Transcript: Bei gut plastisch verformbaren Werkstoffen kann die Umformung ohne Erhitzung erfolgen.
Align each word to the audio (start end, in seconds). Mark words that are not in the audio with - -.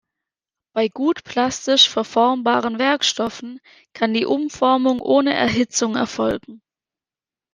Bei 0.73 0.87
gut 0.87 1.23
plastisch 1.25 1.87
verformbaren 1.87 2.79
Werkstoffen 2.79 3.59
kann 3.93 4.15
die 4.15 4.25
Umformung 4.25 4.99
ohne 4.99 5.31
Erhitzung 5.31 5.95
erfolgen. 5.95 6.63